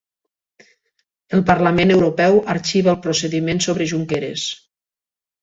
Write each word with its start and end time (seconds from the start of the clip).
El 1.37 1.43
Parlament 1.49 1.93
Europeu 1.97 2.39
arxiva 2.55 2.91
el 2.95 2.99
procediment 3.05 3.63
sobre 3.67 3.89
Junqueras 3.93 4.49